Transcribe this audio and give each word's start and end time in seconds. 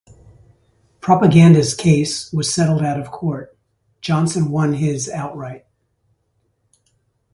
Propaganda's 0.99 1.75
case 1.75 2.33
was 2.33 2.51
settled 2.51 2.81
out 2.81 2.99
of 2.99 3.11
court; 3.11 3.55
Johnson 4.01 4.49
won 4.49 4.73
his 4.73 5.07
outright. 5.07 5.63